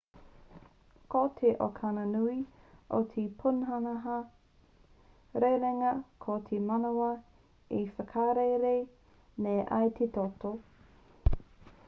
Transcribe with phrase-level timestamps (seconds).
[1.15, 2.37] ko te okana nui
[2.99, 4.15] o te pūnaha
[5.43, 5.91] rerenga
[6.25, 7.09] ko te manawa
[7.81, 8.71] e whakarere
[9.49, 10.55] nei i te toto